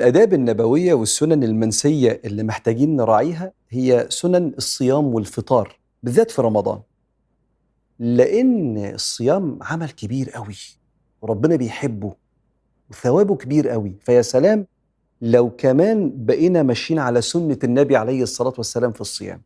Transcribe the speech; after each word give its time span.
الآداب 0.00 0.34
النبوية 0.34 0.94
والسنن 0.94 1.44
المنسية 1.44 2.20
اللي 2.24 2.42
محتاجين 2.42 2.96
نراعيها 2.96 3.52
هي 3.70 4.06
سنن 4.08 4.54
الصيام 4.58 5.14
والفطار 5.14 5.78
بالذات 6.02 6.30
في 6.30 6.42
رمضان. 6.42 6.80
لأن 7.98 8.76
الصيام 8.94 9.58
عمل 9.62 9.90
كبير 9.90 10.30
قوي 10.30 10.56
وربنا 11.22 11.56
بيحبه 11.56 12.14
وثوابه 12.90 13.36
كبير 13.36 13.68
قوي 13.68 13.96
فيا 14.00 14.22
سلام 14.22 14.66
لو 15.22 15.50
كمان 15.50 16.12
بقينا 16.16 16.62
ماشيين 16.62 16.98
على 16.98 17.20
سنة 17.20 17.58
النبي 17.64 17.96
عليه 17.96 18.22
الصلاة 18.22 18.54
والسلام 18.58 18.92
في 18.92 19.00
الصيام. 19.00 19.42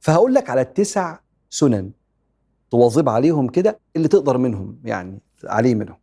فهقول 0.00 0.34
لك 0.34 0.50
على 0.50 0.60
التسع 0.60 1.18
سنن 1.50 1.90
تواظب 2.70 3.08
عليهم 3.08 3.48
كده 3.48 3.78
اللي 3.96 4.08
تقدر 4.08 4.38
منهم 4.38 4.78
يعني 4.84 5.18
عليه 5.44 5.74
منهم. 5.74 5.96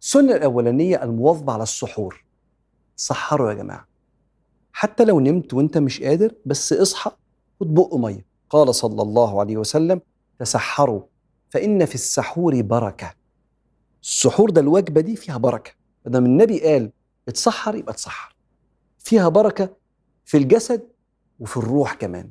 السنة 0.00 0.36
الأولانية 0.36 1.02
المواظبة 1.04 1.52
على 1.52 1.62
السحور. 1.62 2.27
سحروا 3.00 3.50
يا 3.50 3.54
جماعة. 3.54 3.88
حتى 4.72 5.04
لو 5.04 5.20
نمت 5.20 5.54
وانت 5.54 5.78
مش 5.78 6.02
قادر 6.02 6.34
بس 6.46 6.72
اصحى 6.72 7.10
وتبق 7.60 7.94
مية. 7.94 8.26
قال 8.50 8.74
صلى 8.74 9.02
الله 9.02 9.40
عليه 9.40 9.56
وسلم 9.56 10.00
تسحروا 10.38 11.02
فإن 11.50 11.84
في 11.84 11.94
السحور 11.94 12.62
بركة. 12.62 13.14
السحور 14.02 14.50
ده 14.50 14.60
الوجبة 14.60 15.00
دي 15.00 15.16
فيها 15.16 15.36
بركة. 15.36 15.70
ما 16.06 16.18
النبي 16.18 16.60
قال 16.60 16.90
اتسحر 17.28 17.74
يبقى 17.74 17.92
اتسحر. 17.92 18.36
فيها 18.98 19.28
بركة 19.28 19.68
في 20.24 20.36
الجسد 20.36 20.88
وفي 21.40 21.56
الروح 21.56 21.94
كمان. 21.94 22.30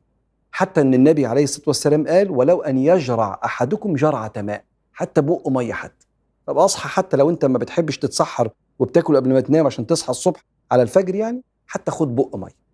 حتى 0.51 0.81
إن 0.81 0.93
النبي 0.93 1.25
عليه 1.25 1.43
الصلاة 1.43 1.65
والسلام 1.67 2.07
قال 2.07 2.31
ولو 2.31 2.61
أن 2.61 2.77
يجرع 2.77 3.41
أحدكم 3.45 3.93
جرعة 3.95 4.33
ماء. 4.37 4.63
حتى 4.93 5.21
بق 5.21 5.47
مية 5.47 5.73
حتى. 5.73 6.07
طب 6.45 6.57
أصحى 6.57 6.89
حتى 6.89 7.17
لو 7.17 7.29
أنت 7.29 7.45
ما 7.45 7.57
بتحبش 7.57 7.97
تتسحر 7.97 8.49
وبتاكل 8.79 9.15
قبل 9.15 9.33
ما 9.33 9.41
تنام 9.41 9.65
عشان 9.65 9.87
تصحى 9.87 10.09
الصبح. 10.09 10.43
على 10.71 10.81
الفجر 10.81 11.15
يعني 11.15 11.41
حتى 11.67 11.91
خد 11.91 12.15
بق 12.15 12.35
ميه 12.35 12.67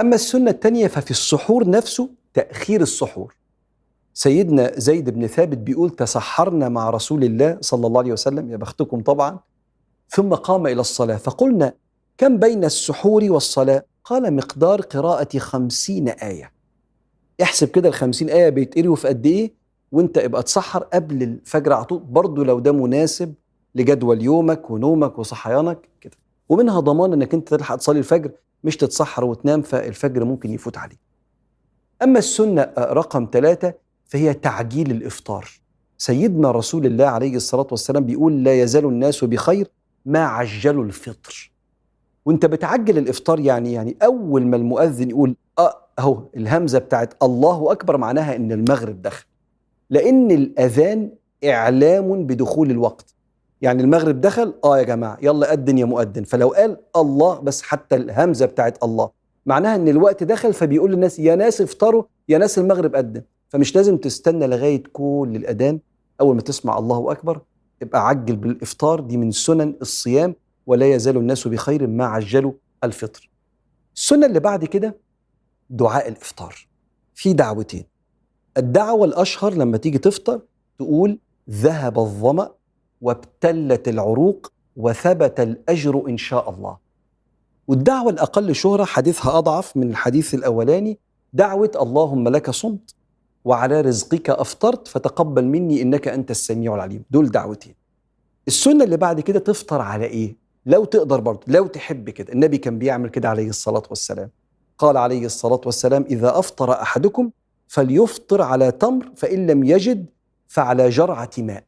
أما 0.00 0.14
السنة 0.14 0.50
الثانية 0.50 0.86
ففي 0.86 1.10
السحور 1.10 1.70
نفسه 1.70 2.10
تأخير 2.34 2.80
السحور. 2.80 3.34
سيدنا 4.14 4.72
زيد 4.78 5.10
بن 5.10 5.26
ثابت 5.26 5.58
بيقول 5.58 5.90
تسحرنا 5.90 6.68
مع 6.68 6.90
رسول 6.90 7.24
الله 7.24 7.58
صلى 7.60 7.86
الله 7.86 8.00
عليه 8.00 8.12
وسلم 8.12 8.50
يا 8.50 8.56
بختكم 8.56 9.00
طبعا 9.00 9.38
ثم 10.08 10.34
قام 10.34 10.66
إلى 10.66 10.80
الصلاة 10.80 11.16
فقلنا 11.16 11.72
كم 12.18 12.38
بين 12.38 12.64
السحور 12.64 13.24
والصلاة؟ 13.24 13.84
قال 14.04 14.34
مقدار 14.36 14.80
قراءة 14.80 15.38
خمسين 15.38 16.08
آية. 16.08 16.52
احسب 17.42 17.68
كده 17.68 17.88
ال 17.88 17.94
50 17.94 18.28
آية 18.30 18.48
بيتقروا 18.48 18.96
في 18.96 19.08
قد 19.08 19.26
إيه؟ 19.26 19.52
وأنت 19.92 20.18
ابقى 20.18 20.42
تسحر 20.42 20.82
قبل 20.82 21.22
الفجر 21.22 21.72
على 21.72 21.84
طول. 21.84 21.98
برضه 21.98 22.44
لو 22.44 22.58
ده 22.60 22.72
مناسب 22.72 23.34
لجدول 23.74 24.22
يومك 24.22 24.70
ونومك 24.70 25.18
وصحيانك 25.18 25.78
كده. 26.00 26.16
ومنها 26.48 26.80
ضمان 26.80 27.12
إنك 27.12 27.34
أنت 27.34 27.48
تلحق 27.48 27.76
تصلي 27.76 27.98
الفجر 27.98 28.30
مش 28.64 28.76
تتسحر 28.76 29.24
وتنام 29.24 29.62
فالفجر 29.62 30.24
ممكن 30.24 30.50
يفوت 30.50 30.78
عليك. 30.78 30.98
أما 32.02 32.18
السنة 32.18 32.72
رقم 32.78 33.28
ثلاثة 33.32 33.74
فهي 34.06 34.34
تعجيل 34.34 34.90
الإفطار. 34.90 35.48
سيدنا 35.98 36.50
رسول 36.50 36.86
الله 36.86 37.06
عليه 37.06 37.36
الصلاة 37.36 37.66
والسلام 37.70 38.04
بيقول 38.04 38.44
لا 38.44 38.62
يزال 38.62 38.84
الناس 38.84 39.24
بخير 39.24 39.70
ما 40.06 40.24
عجلوا 40.24 40.84
الفطر. 40.84 41.52
وأنت 42.26 42.46
بتعجل 42.46 42.98
الإفطار 42.98 43.40
يعني 43.40 43.72
يعني 43.72 43.96
أول 44.02 44.46
ما 44.46 44.56
المؤذن 44.56 45.10
يقول 45.10 45.36
آه 45.58 45.76
أهو 45.98 46.22
الهمزة 46.36 46.78
بتاعت 46.78 47.14
الله 47.22 47.72
أكبر 47.72 47.96
معناها 47.96 48.36
إن 48.36 48.52
المغرب 48.52 49.02
دخل. 49.02 49.24
لأن 49.90 50.30
الأذان 50.30 51.10
إعلام 51.44 52.26
بدخول 52.26 52.70
الوقت. 52.70 53.14
يعني 53.62 53.82
المغرب 53.82 54.20
دخل 54.20 54.54
آه 54.64 54.78
يا 54.78 54.82
جماعة 54.82 55.18
يلا 55.22 55.52
اذن 55.52 55.78
يا 55.78 55.84
مؤذن 55.84 56.24
فلو 56.24 56.48
قال 56.48 56.76
الله 56.96 57.40
بس 57.40 57.62
حتى 57.62 57.96
الهمزة 57.96 58.46
بتاعت 58.46 58.84
الله. 58.84 59.10
معناها 59.46 59.76
إن 59.76 59.88
الوقت 59.88 60.22
دخل 60.22 60.52
فبيقول 60.52 60.92
للناس 60.92 61.18
يا 61.18 61.34
ناس 61.34 61.60
افطروا 61.60 62.02
يا 62.28 62.38
ناس 62.38 62.58
المغرب 62.58 62.96
اذن 62.96 63.22
فمش 63.48 63.76
لازم 63.76 63.96
تستنى 63.96 64.46
لغاية 64.46 64.82
كل 64.92 65.32
الأذان. 65.36 65.80
أول 66.20 66.34
ما 66.34 66.42
تسمع 66.42 66.78
الله 66.78 67.12
أكبر 67.12 67.40
ابقى 67.82 68.08
عجل 68.08 68.36
بالإفطار. 68.36 69.00
دي 69.00 69.16
من 69.16 69.30
سنن 69.30 69.74
الصيام 69.82 70.34
ولا 70.66 70.86
يزال 70.86 71.16
الناس 71.16 71.48
بخير 71.48 71.86
ما 71.86 72.04
عجلوا 72.06 72.52
الفطر. 72.84 73.30
السنة 73.96 74.26
اللي 74.26 74.40
بعد 74.40 74.64
كده 74.64 74.96
دعاء 75.70 76.08
الإفطار. 76.08 76.68
في 77.14 77.32
دعوتين. 77.32 77.84
الدعوة 78.56 79.04
الأشهر 79.04 79.54
لما 79.54 79.76
تيجي 79.76 79.98
تفطر 79.98 80.40
تقول 80.78 81.18
ذهب 81.50 81.98
الظمأ 81.98 82.50
وابتلت 83.00 83.88
العروق 83.88 84.52
وثبت 84.76 85.40
الأجر 85.40 86.08
إن 86.08 86.16
شاء 86.16 86.50
الله. 86.50 86.76
والدعوة 87.68 88.10
الأقل 88.10 88.54
شهرة 88.54 88.84
حديثها 88.84 89.38
أضعف 89.38 89.76
من 89.76 89.90
الحديث 89.90 90.34
الأولاني 90.34 90.98
دعوة 91.32 91.70
اللهم 91.80 92.28
لك 92.28 92.50
صمت 92.50 92.94
وعلى 93.44 93.80
رزقك 93.80 94.30
أفطرت 94.30 94.88
فتقبل 94.88 95.44
مني 95.44 95.82
إنك 95.82 96.08
أنت 96.08 96.30
السميع 96.30 96.74
العليم. 96.74 97.04
دول 97.10 97.30
دعوتين. 97.30 97.74
السنة 98.48 98.84
اللي 98.84 98.96
بعد 98.96 99.20
كده 99.20 99.38
تفطر 99.38 99.80
على 99.80 100.04
إيه؟ 100.04 100.36
لو 100.66 100.84
تقدر 100.84 101.20
برضه 101.20 101.40
لو 101.46 101.66
تحب 101.66 102.10
كده. 102.10 102.32
النبي 102.32 102.58
كان 102.58 102.78
بيعمل 102.78 103.08
كده 103.08 103.28
عليه 103.28 103.48
الصلاة 103.48 103.82
والسلام. 103.90 104.30
قال 104.78 104.96
عليه 104.96 105.26
الصلاة 105.26 105.60
والسلام 105.66 106.04
إذا 106.10 106.38
أفطر 106.38 106.72
أحدكم 106.72 107.30
فليفطر 107.68 108.42
على 108.42 108.72
تمر 108.72 109.12
فإن 109.16 109.46
لم 109.46 109.64
يجد 109.64 110.06
فعلى 110.48 110.88
جرعة 110.88 111.30
ماء. 111.38 111.64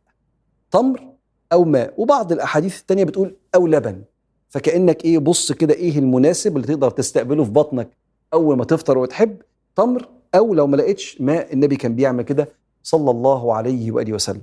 تمر 0.70 1.08
أو 1.52 1.64
ماء 1.64 1.94
وبعض 1.96 2.32
الأحاديث 2.32 2.80
الثانية 2.80 3.04
بتقول 3.04 3.36
أو 3.54 3.66
لبن. 3.66 4.02
فكأنك 4.48 5.04
إيه 5.04 5.18
بص 5.18 5.52
كده 5.52 5.74
إيه 5.74 5.98
المناسب 5.98 6.56
اللي 6.56 6.66
تقدر 6.66 6.90
تستقبله 6.90 7.44
في 7.44 7.50
بطنك 7.50 7.90
أول 8.34 8.56
ما 8.56 8.64
تفطر 8.64 8.98
وتحب 8.98 9.36
تمر 9.76 10.08
أو 10.34 10.54
لو 10.54 10.66
ما 10.66 10.76
لقيتش 10.76 11.20
ماء 11.20 11.52
النبي 11.52 11.76
كان 11.76 11.94
بيعمل 11.94 12.22
كده 12.22 12.48
صلى 12.82 13.10
الله 13.10 13.54
عليه 13.54 13.92
وآله 13.92 14.12
وسلم. 14.12 14.42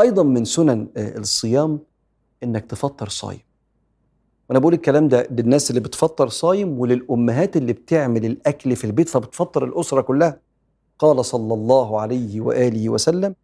أيضا 0.00 0.22
من 0.22 0.44
سنن 0.44 0.86
آه، 0.96 1.18
الصيام 1.18 1.78
إنك 2.42 2.66
تفطر 2.66 3.08
صايم. 3.08 3.40
وأنا 4.48 4.58
بقول 4.58 4.74
الكلام 4.74 5.08
ده 5.08 5.28
للناس 5.30 5.70
اللي 5.70 5.80
بتفطر 5.80 6.28
صايم 6.28 6.80
وللأمهات 6.80 7.56
اللي 7.56 7.72
بتعمل 7.72 8.24
الأكل 8.24 8.76
في 8.76 8.84
البيت 8.84 9.08
فبتفطر 9.08 9.64
الأسرة 9.64 10.00
كلها. 10.00 10.40
قال 10.98 11.24
صلى 11.24 11.54
الله 11.54 12.00
عليه 12.00 12.40
وآله 12.40 12.88
وسلم 12.88 13.34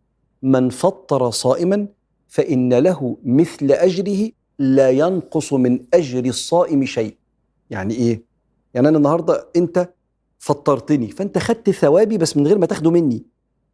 من 0.42 0.70
فطر 0.70 1.30
صائما 1.30 1.86
فإن 2.32 2.74
له 2.74 3.16
مثل 3.24 3.72
أجره 3.72 4.30
لا 4.58 4.90
ينقص 4.90 5.52
من 5.52 5.80
أجر 5.94 6.24
الصائم 6.24 6.84
شيء. 6.84 7.16
يعني 7.70 7.94
إيه؟ 7.94 8.22
يعني 8.74 8.88
أنا 8.88 8.96
النهارده 8.96 9.48
أنت 9.56 9.92
فطرتني 10.38 11.08
فأنت 11.08 11.38
خدت 11.38 11.70
ثوابي 11.70 12.18
بس 12.18 12.36
من 12.36 12.46
غير 12.46 12.58
ما 12.58 12.66
تاخده 12.66 12.90
مني. 12.90 13.24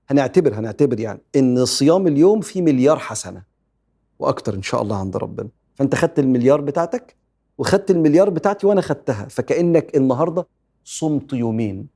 هنعتبر 0.08 0.54
هنعتبر 0.54 1.00
يعني 1.00 1.20
إن 1.36 1.64
صيام 1.64 2.06
اليوم 2.06 2.41
فيه 2.41 2.62
مليار 2.62 2.98
حسنة 2.98 3.42
وأكتر 4.18 4.54
إن 4.54 4.62
شاء 4.62 4.82
الله 4.82 4.97
عند 4.97 5.16
ربنا. 5.16 5.48
فأنت 5.74 5.94
خدت 5.94 6.18
المليار 6.18 6.60
بتاعتك 6.60 7.16
وخدت 7.58 7.91
المليار 7.91 8.30
بتاعتي 8.30 8.66
وأنا 8.66 8.80
خدتها 8.80 9.26
فكأنك 9.28 9.97
النهارده 9.97 10.47
صمت 10.84 11.32
يومين. 11.32 11.86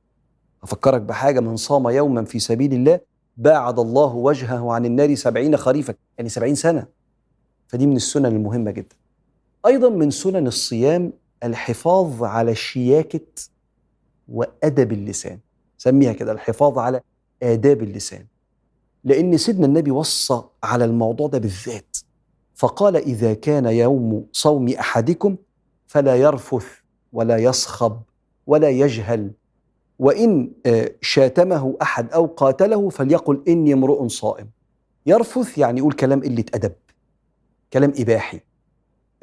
أفكرك 0.63 1.01
بحاجة 1.01 1.39
من 1.39 1.55
صام 1.55 1.87
يوما 1.89 2.25
في 2.25 2.39
سبيل 2.39 2.73
الله 2.73 2.99
باعد 3.37 3.79
الله 3.79 4.15
وجهه 4.15 4.71
عن 4.71 4.85
النار 4.85 5.15
سبعين 5.15 5.57
خريفا 5.57 5.93
يعني 6.17 6.29
سبعين 6.29 6.55
سنة. 6.55 6.87
فدي 7.67 7.87
من 7.87 7.95
السنن 7.95 8.25
المهمة 8.25 8.71
جدا. 8.71 8.95
أيضا 9.65 9.89
من 9.89 10.11
سنن 10.11 10.47
الصيام 10.47 11.13
الحفاظ 11.43 12.23
على 12.23 12.55
شياكة 12.55 13.27
وأدب 14.27 14.91
اللسان. 14.91 15.39
سميها 15.77 16.13
كده 16.13 16.31
الحفاظ 16.31 16.77
على 16.77 17.01
آداب 17.43 17.83
اللسان. 17.83 18.25
لأن 19.03 19.37
سيدنا 19.37 19.65
النبي 19.65 19.91
وصى 19.91 20.41
على 20.63 20.85
الموضوع 20.85 21.27
ده 21.27 21.37
بالذات. 21.37 21.97
فقال 22.55 22.95
إذا 22.95 23.33
كان 23.33 23.65
يوم 23.65 24.27
صوم 24.31 24.69
أحدكم 24.69 25.35
فلا 25.87 26.15
يرفث 26.15 26.65
ولا 27.13 27.37
يصخب 27.37 28.01
ولا 28.47 28.69
يجهل 28.69 29.31
وإن 29.99 30.51
آه، 30.65 30.91
شاتمه 31.01 31.77
أحد 31.81 32.11
أو 32.13 32.25
قاتله 32.25 32.89
فليقل 32.89 33.43
إني 33.47 33.73
امرؤ 33.73 34.07
صائم. 34.07 34.49
يرفث 35.05 35.57
يعني 35.57 35.79
يقول 35.79 35.93
كلام 35.93 36.23
قلة 36.23 36.45
أدب 36.53 36.73
كلام 37.73 37.93
إباحي. 37.97 38.39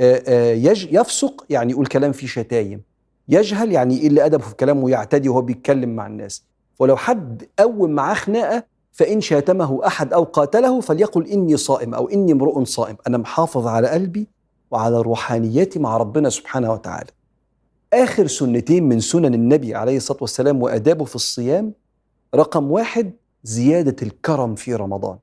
آه، 0.01 0.23
آه، 0.27 0.53
يفسق 0.91 1.47
يعني 1.51 1.73
يقول 1.73 1.87
كلام 1.87 2.13
فيه 2.13 2.27
شتايم. 2.27 2.83
يجهل 3.29 3.73
يعني 3.73 4.05
يقل 4.05 4.19
أدبه 4.19 4.45
في 4.45 4.55
كلامه 4.55 4.85
ويعتدي 4.85 5.29
وهو 5.29 5.43
بيتكلم 5.43 5.97
مع 5.97 6.07
الناس. 6.07 6.45
ولو 6.79 6.97
حد 6.97 7.49
قوم 7.59 7.91
معاه 7.91 8.15
خناقة 8.15 8.65
فإن 8.93 9.21
شاتمه 9.21 9.87
أحد 9.87 10.13
أو 10.13 10.25
قاتله 10.25 10.81
فليقل 10.81 11.27
إني 11.27 11.57
صائم 11.57 11.95
أو 11.95 12.09
إني 12.09 12.33
امرؤ 12.33 12.65
صائم. 12.65 12.97
أنا 13.07 13.19
محافظ 13.19 13.67
على 13.67 13.89
قلبي 13.89 14.27
وعلى 14.71 15.01
روحانيتي 15.01 15.79
مع 15.79 15.97
ربنا 15.97 16.31
سبحانه 16.31 16.73
وتعالى. 16.73 17.11
آخر 17.93 18.27
سنتين 18.27 18.89
من 18.89 19.01
سنن 19.01 19.35
النبي 19.35 19.75
عليه 19.75 19.97
الصلاة 19.97 20.19
والسلام 20.21 20.63
وآدابه 20.63 21.05
في 21.05 21.15
الصيام 21.17 21.73
رقم 22.35 22.71
واحد 22.71 23.13
زيادة 23.45 23.97
الكرم 24.03 24.55
في 24.55 24.75
رمضان. 24.75 25.19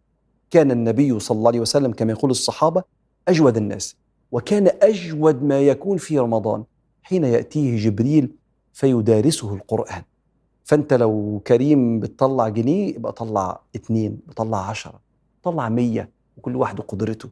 كان 0.51 0.71
النبي 0.71 1.19
صلى 1.19 1.37
الله 1.37 1.47
عليه 1.47 1.59
وسلم 1.59 1.91
كما 1.91 2.11
يقول 2.11 2.31
الصحابة 2.31 2.83
أجود 3.27 3.57
الناس 3.57 3.95
وكان 4.31 4.69
أجود 4.81 5.43
ما 5.43 5.61
يكون 5.61 5.97
في 5.97 6.19
رمضان 6.19 6.63
حين 7.03 7.23
يأتيه 7.23 7.77
جبريل 7.77 8.31
فيدارسه 8.73 9.53
القرآن. 9.53 10.01
فأنت 10.63 10.93
لو 10.93 11.41
كريم 11.47 11.99
بتطلع 11.99 12.47
جنيه 12.49 12.95
يبقى 12.95 13.13
طلع 13.13 13.61
اتنين 13.75 14.19
بطلع 14.27 14.69
عشرة 14.69 14.99
طلع 15.43 15.69
مية 15.69 16.09
وكل 16.37 16.55
واحد 16.55 16.79
قدرته. 16.79 17.29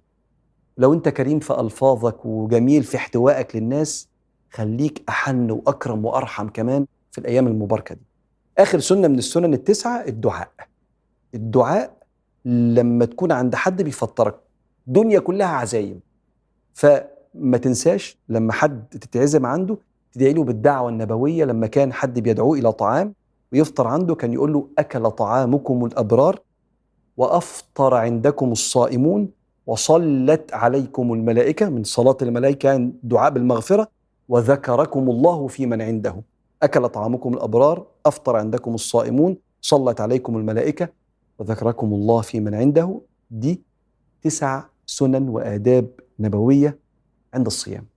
لو 0.77 0.93
أنت 0.93 1.09
كريم 1.09 1.39
في 1.39 1.59
ألفاظك 1.59 2.25
وجميل 2.25 2.83
في 2.83 2.97
احتوائك 2.97 3.55
للناس 3.55 4.07
خليك 4.55 5.03
أحن 5.09 5.51
وأكرم 5.51 6.05
وأرحم 6.05 6.47
كمان 6.47 6.85
في 7.11 7.17
الأيام 7.17 7.47
المباركة 7.47 7.95
دي. 7.95 8.01
آخر 8.57 8.79
سنة 8.79 9.07
من 9.07 9.17
السنن 9.17 9.53
التسعة 9.53 10.03
الدعاء. 10.07 10.51
الدعاء 11.33 11.97
لما 12.45 13.05
تكون 13.05 13.31
عند 13.31 13.55
حد 13.55 13.81
بيفطرك. 13.81 14.35
دنيا 14.87 15.19
كلها 15.19 15.47
عزايم. 15.47 15.99
فما 16.73 17.57
تنساش 17.61 18.17
لما 18.29 18.53
حد 18.53 18.85
تتعزم 18.87 19.45
عنده 19.45 19.77
تدعي 20.13 20.33
له 20.33 20.43
بالدعوة 20.43 20.89
النبوية 20.89 21.45
لما 21.45 21.67
كان 21.67 21.93
حد 21.93 22.19
بيدعوه 22.19 22.59
إلى 22.59 22.71
طعام 22.71 23.13
ويفطر 23.53 23.87
عنده 23.87 24.15
كان 24.15 24.33
يقول 24.33 24.53
له 24.53 24.67
أكل 24.79 25.11
طعامكم 25.11 25.85
الأبرار 25.85 26.39
وأفطر 27.17 27.93
عندكم 27.93 28.51
الصائمون 28.51 29.29
وصلت 29.67 30.53
عليكم 30.53 31.13
الملائكة 31.13 31.69
من 31.69 31.83
صلاة 31.83 32.17
الملائكة 32.21 32.67
يعني 32.69 32.93
دعاء 33.03 33.31
بالمغفرة 33.31 33.87
وذكركم 34.29 35.09
الله 35.09 35.47
في 35.47 35.65
من 35.65 35.81
عنده. 35.81 36.23
أكل 36.63 36.89
طعامكم 36.89 37.33
الأبرار 37.33 37.87
أفطر 38.05 38.35
عندكم 38.35 38.73
الصائمون 38.73 39.37
صلت 39.61 40.01
عليكم 40.01 40.37
الملائكة. 40.37 40.89
وذكركم 41.39 41.93
الله 41.93 42.21
في 42.21 42.39
من 42.39 42.55
عنده. 42.55 43.01
دي 43.31 43.61
تسع 44.21 44.63
سنن 44.85 45.29
وآداب 45.29 45.87
نبوية 46.19 46.79
عند 47.33 47.45
الصيام. 47.45 47.94